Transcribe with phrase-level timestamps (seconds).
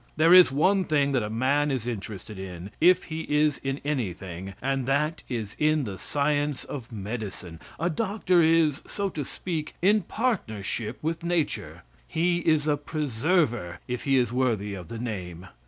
[0.17, 4.55] There is one thing that a man is interested in, if he is in anything,
[4.59, 7.59] and that is in the science of medicine.
[7.79, 11.83] A doctor is, so to speak, in partnership with Nature.
[12.07, 15.45] He is a preserver if he is worthy of the name.